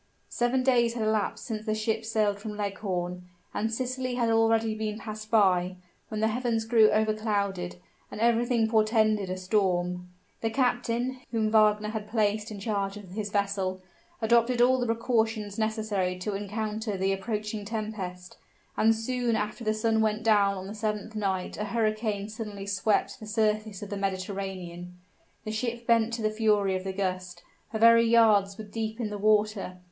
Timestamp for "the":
1.63-1.75, 6.21-6.27, 10.41-10.49, 14.79-14.87, 16.97-17.13, 19.63-19.71, 20.65-20.73, 23.19-23.27, 23.91-23.97, 25.43-25.51, 26.23-26.31, 26.85-26.91, 29.11-29.19